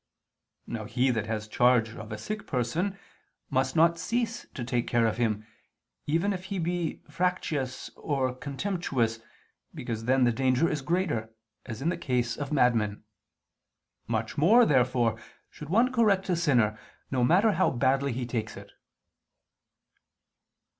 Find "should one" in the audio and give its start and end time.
15.51-15.93